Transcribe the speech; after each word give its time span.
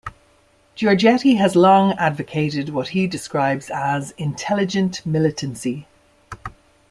Georgetti 0.75 1.37
has 1.37 1.55
long 1.55 1.93
advocated 1.99 2.69
what 2.69 2.87
he 2.87 3.05
describes 3.05 3.69
as 3.69 4.15
"intelligent 4.17 5.05
militancy". 5.05 5.85